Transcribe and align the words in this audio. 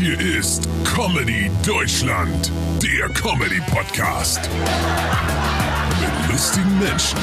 Hier 0.00 0.18
ist 0.18 0.66
Comedy 0.82 1.50
Deutschland, 1.62 2.50
der 2.82 3.10
Comedy 3.10 3.60
Podcast. 3.70 4.40
Mit 6.00 6.32
lustigen 6.32 6.78
Menschen 6.78 7.18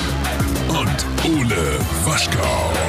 und 0.70 1.06
Ole 1.26 1.80
Waschkau. 2.06 2.87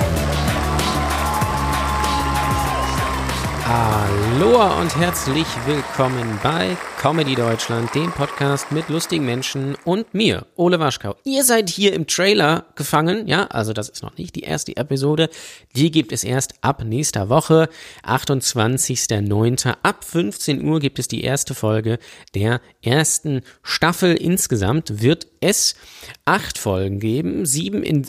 Aloha 4.41 4.81
und 4.81 4.95
herzlich 4.95 5.49
willkommen 5.67 6.39
bei 6.45 6.77
Comedy 7.01 7.35
Deutschland, 7.35 7.93
dem 7.93 8.13
Podcast 8.13 8.71
mit 8.71 8.89
lustigen 8.89 9.27
Menschen 9.27 9.75
und 9.85 10.15
mir, 10.15 10.47
Ole 10.55 10.79
Waschkau. 10.79 11.17
Ihr 11.25 11.43
seid 11.43 11.69
hier 11.69 11.93
im 11.93 12.07
Trailer 12.07 12.67
gefangen, 12.77 13.27
ja, 13.27 13.47
also 13.47 13.73
das 13.73 13.89
ist 13.89 14.05
noch 14.05 14.17
nicht 14.17 14.37
die 14.37 14.43
erste 14.43 14.77
Episode, 14.77 15.29
die 15.75 15.91
gibt 15.91 16.13
es 16.13 16.23
erst 16.23 16.55
ab 16.61 16.85
nächster 16.85 17.29
Woche, 17.29 17.69
28.09. 18.05 19.75
Ab 19.83 20.05
15 20.05 20.65
Uhr 20.65 20.79
gibt 20.79 21.01
es 21.01 21.09
die 21.09 21.25
erste 21.25 21.57
Folge 21.57 21.99
der 22.37 22.61
ersten 22.81 23.41
Staffel. 23.65 24.15
Insgesamt 24.15 25.03
wird 25.03 25.27
es 25.41 25.75
acht 26.27 26.59
Folgen 26.59 27.01
geben, 27.01 27.45
sieben 27.45 27.83
in 27.83 28.07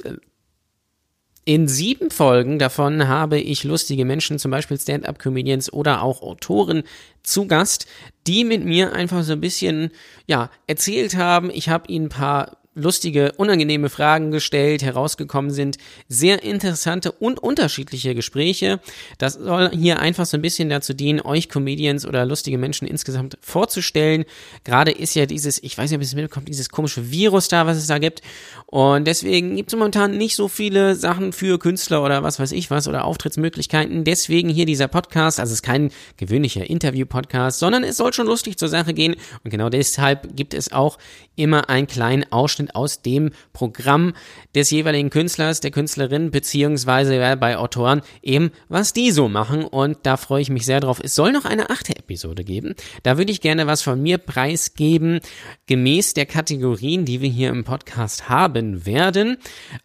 in 1.50 1.68
sieben 1.68 2.12
Folgen 2.12 2.60
davon 2.60 3.08
habe 3.08 3.40
ich 3.40 3.64
lustige 3.64 4.06
Menschen, 4.06 4.38
zum 4.38 4.52
Beispiel 4.52 4.80
Stand-up-Comedians 4.80 5.74
oder 5.74 6.04
auch 6.04 6.22
Autoren 6.22 6.84
zu 7.24 7.48
Gast, 7.48 7.88
die 8.28 8.44
mit 8.44 8.64
mir 8.64 8.94
einfach 8.94 9.24
so 9.24 9.34
ein 9.34 9.42
bisschen, 9.42 9.90
ja, 10.28 10.52
erzählt 10.68 11.16
haben. 11.16 11.50
Ich 11.50 11.68
habe 11.68 11.92
ihnen 11.92 12.06
ein 12.06 12.10
paar 12.10 12.59
lustige, 12.80 13.34
unangenehme 13.38 13.90
Fragen 13.90 14.32
gestellt, 14.32 14.82
herausgekommen 14.84 15.52
sind 15.52 15.78
sehr 16.08 16.44
interessante 16.44 17.12
und 17.12 17.40
unterschiedliche 17.40 18.16
Gespräche. 18.16 18.80
Das 19.18 19.34
soll 19.34 19.72
hier 19.72 20.00
einfach 20.00 20.26
so 20.26 20.38
ein 20.38 20.42
bisschen 20.42 20.70
dazu 20.70 20.94
dienen, 20.94 21.22
euch 21.22 21.50
Comedians 21.50 22.06
oder 22.06 22.26
lustige 22.26 22.58
Menschen 22.58 22.88
insgesamt 22.88 23.38
vorzustellen. 23.42 24.26
Gerade 24.64 24.92
ist 24.92 25.16
ja 25.16 25.26
dieses, 25.26 25.62
ich 25.62 25.78
weiß 25.78 25.90
nicht, 25.90 25.98
ob 25.98 26.04
es 26.04 26.16
mitbekommt, 26.16 26.48
dieses 26.48 26.70
komische 26.70 27.12
Virus 27.12 27.48
da, 27.48 27.66
was 27.66 27.78
es 27.78 27.88
da 27.88 27.98
gibt. 27.98 28.22
Und 28.66 29.06
deswegen 29.06 29.56
gibt 29.56 29.72
es 29.72 29.78
momentan 29.78 30.18
nicht 30.18 30.36
so 30.36 30.48
viele 30.48 30.96
Sachen 30.96 31.34
für 31.34 31.60
Künstler 31.60 32.04
oder 32.04 32.24
was 32.24 32.40
weiß 32.40 32.52
ich 32.52 32.72
was 32.72 32.88
oder 32.88 33.06
Auftrittsmöglichkeiten. 33.06 34.04
Deswegen 34.04 34.50
hier 34.50 34.66
dieser 34.66 34.88
Podcast, 34.88 35.40
also 35.40 35.52
es 35.52 35.60
ist 35.60 35.64
kein 35.64 35.92
gewöhnlicher 36.18 36.70
Interview-Podcast, 36.70 37.60
sondern 37.60 37.84
es 37.84 37.98
soll 37.98 38.14
schon 38.14 38.28
lustig 38.28 38.58
zur 38.58 38.70
Sache 38.70 38.94
gehen. 38.94 39.16
Und 39.44 39.52
genau 39.52 39.70
deshalb 39.70 40.36
gibt 40.36 40.54
es 40.54 40.72
auch 40.72 40.98
immer 41.36 41.70
einen 41.70 41.88
kleinen 41.88 42.32
Ausschnitt 42.32 42.69
aus 42.76 43.02
dem 43.02 43.32
Programm 43.54 44.14
des 44.56 44.72
jeweiligen 44.72 45.10
Künstlers, 45.10 45.60
der 45.60 45.72
Künstlerin, 45.72 46.32
beziehungsweise 46.32 47.38
bei 47.40 47.58
Autoren 47.58 48.02
eben, 48.22 48.52
was 48.68 48.94
die 48.94 49.12
so 49.12 49.28
machen. 49.30 49.64
Und 49.64 50.00
da 50.04 50.18
freue 50.18 50.42
ich 50.42 50.50
mich 50.50 50.66
sehr 50.66 50.80
drauf. 50.80 51.00
Es 51.04 51.16
soll 51.16 51.32
noch 51.32 51.46
eine 51.46 51.70
achte 51.70 51.96
Episode 51.96 52.44
geben. 52.44 52.76
Da 53.04 53.18
würde 53.18 53.32
ich 53.32 53.42
gerne 53.42 53.68
was 53.68 53.82
von 53.82 54.02
mir 54.02 54.18
preisgeben, 54.18 55.20
gemäß 55.68 56.14
der 56.14 56.26
Kategorien, 56.26 57.06
die 57.06 57.22
wir 57.22 57.30
hier 57.30 57.50
im 57.50 57.64
Podcast 57.64 58.30
haben 58.30 58.86
werden. 58.86 59.38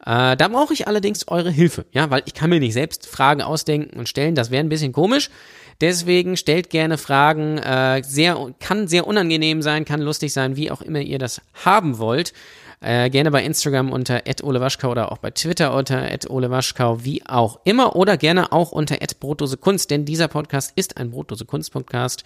Äh, 0.05 0.36
da 0.36 0.48
brauche 0.48 0.72
ich 0.72 0.88
allerdings 0.88 1.28
eure 1.28 1.50
Hilfe, 1.50 1.86
ja, 1.92 2.10
weil 2.10 2.22
ich 2.27 2.34
kann 2.34 2.50
mir 2.50 2.60
nicht 2.60 2.74
selbst 2.74 3.06
Fragen 3.06 3.42
ausdenken 3.42 3.98
und 3.98 4.08
stellen. 4.08 4.34
Das 4.34 4.50
wäre 4.50 4.64
ein 4.64 4.68
bisschen 4.68 4.92
komisch. 4.92 5.30
Deswegen 5.80 6.36
stellt 6.36 6.70
gerne 6.70 6.98
Fragen. 6.98 7.58
Äh, 7.58 8.02
sehr, 8.05 8.52
kann 8.60 8.88
sehr 8.88 9.06
unangenehm 9.06 9.62
sein, 9.62 9.84
kann 9.84 10.00
lustig 10.00 10.32
sein, 10.32 10.56
wie 10.56 10.70
auch 10.70 10.82
immer 10.82 11.00
ihr 11.00 11.18
das 11.18 11.40
haben 11.64 11.98
wollt. 11.98 12.32
Äh, 12.84 13.08
gerne 13.08 13.30
bei 13.30 13.42
Instagram 13.42 13.90
unter 13.90 14.22
@olewaschkau 14.42 14.90
oder 14.90 15.10
auch 15.10 15.16
bei 15.16 15.30
Twitter 15.30 15.74
unter 15.74 16.06
@olewaschkau, 16.28 17.02
wie 17.02 17.24
auch 17.27 17.60
immer, 17.64 17.96
oder 17.96 18.18
gerne 18.18 18.52
auch 18.52 18.72
unter 18.72 18.98
@brotdose 19.18 19.56
denn 19.88 20.04
dieser 20.04 20.28
Podcast 20.28 20.72
ist 20.77 20.98
ein 20.98 21.10
Brotdose 21.10 21.46
Kunst 21.46 21.72
Podcast. 21.72 22.24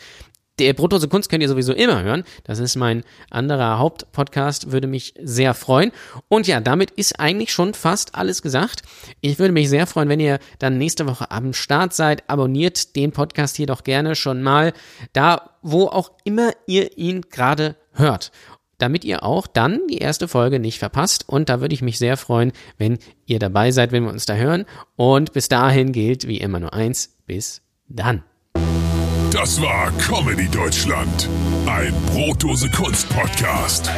Der 0.59 0.73
Brotdose 0.73 1.07
Kunst 1.07 1.31
könnt 1.31 1.45
ihr 1.45 1.49
sowieso 1.49 1.73
immer 1.73 2.03
hören. 2.03 2.25
Das 2.43 2.59
ist 2.59 2.75
mein 2.75 3.05
anderer 3.31 3.79
Hauptpodcast, 3.79 4.73
würde 4.73 4.89
mich 4.89 5.15
sehr 5.23 5.55
freuen. 5.55 5.93
Und 6.27 6.49
ja, 6.49 6.59
damit 6.61 6.91
ist 6.91 7.21
eigentlich 7.21 7.53
schon 7.53 7.75
fast 7.75 8.17
alles 8.17 8.43
gesagt. 8.43 8.83
Ich 9.21 9.39
würde 9.39 9.53
mich 9.53 9.69
sehr 9.69 9.87
freuen, 9.87 10.09
wenn 10.09 10.19
ihr 10.19 10.41
dann 10.59 10.77
nächste 10.77 11.07
Woche 11.07 11.31
am 11.31 11.53
Start 11.53 11.95
seid. 11.95 12.29
Abonniert 12.29 12.97
den 12.97 13.13
Podcast 13.13 13.55
hier 13.57 13.67
doch 13.67 13.85
gerne 13.85 14.17
schon 14.17 14.43
mal 14.43 14.73
da, 15.13 15.51
wo 15.63 15.87
auch 15.87 16.11
immer 16.25 16.51
ihr 16.67 16.99
ihn 16.99 17.21
gerade 17.31 17.77
hört 17.93 18.33
damit 18.79 19.05
ihr 19.05 19.23
auch 19.23 19.47
dann 19.47 19.81
die 19.89 19.99
erste 19.99 20.29
Folge 20.29 20.59
nicht 20.59 20.79
verpasst. 20.79 21.29
Und 21.29 21.49
da 21.49 21.61
würde 21.61 21.75
ich 21.75 21.83
mich 21.83 21.99
sehr 21.99 22.17
freuen, 22.17 22.53
wenn 22.79 22.99
ihr 23.27 23.39
dabei 23.39 23.71
seid, 23.71 23.93
wenn 23.93 24.05
wir 24.05 24.13
uns 24.13 24.27
da 24.27 24.35
hören. 24.35 24.65
Und 24.97 25.33
bis 25.33 25.49
dahin 25.49 25.93
gilt 25.93 26.27
wie 26.27 26.39
immer 26.39 26.61
nur 26.61 26.73
eins. 26.73 27.17
Bis 27.27 27.61
dann. 27.89 28.23
Das 29.31 29.61
war 29.61 29.93
Comedy 29.99 30.49
Deutschland, 30.49 31.29
ein 31.67 31.93
Brotdose 32.07 32.71
Kunst 32.71 33.09
Podcast. 33.11 33.91